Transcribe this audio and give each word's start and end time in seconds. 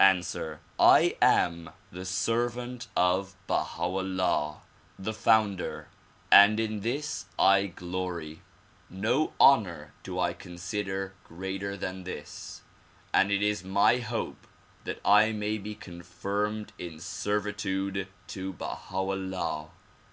Ansiver: 0.00 0.58
I 0.76 1.16
am 1.22 1.70
the 1.92 2.04
servant 2.04 2.88
of 2.96 3.36
Baha 3.46 3.84
'Ullah 3.84 4.62
the 4.98 5.12
founder 5.14 5.86
and 6.32 6.58
in 6.58 6.80
this 6.80 7.26
I 7.38 7.72
glor)^ 7.76 8.40
No 8.90 9.34
honor 9.38 9.92
do 10.02 10.18
I 10.18 10.32
consider 10.32 11.14
greater 11.22 11.76
than 11.76 12.02
this 12.02 12.62
and 13.12 13.30
it 13.30 13.40
is 13.40 13.62
my 13.62 13.98
hope 13.98 14.48
that 14.82 14.98
I 15.04 15.30
may 15.30 15.58
be 15.58 15.76
confirmed 15.76 16.72
in 16.76 16.98
servitude 16.98 18.08
to 18.26 18.52
Baha 18.52 18.96
'Ullah. 18.96 19.68